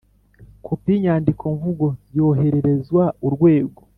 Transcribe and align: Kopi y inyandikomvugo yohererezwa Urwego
Kopi 0.65 0.89
y 0.91 0.97
inyandikomvugo 0.97 1.87
yohererezwa 2.17 3.03
Urwego 3.25 3.81